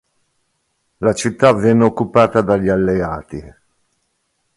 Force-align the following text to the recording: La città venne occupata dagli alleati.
La 0.97 1.13
città 1.13 1.53
venne 1.53 1.83
occupata 1.83 2.41
dagli 2.41 2.69
alleati. 2.69 3.53